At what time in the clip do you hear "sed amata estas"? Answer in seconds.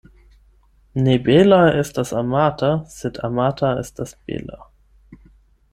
2.97-4.15